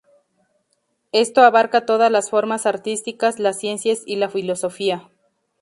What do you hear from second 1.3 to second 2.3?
abarca todas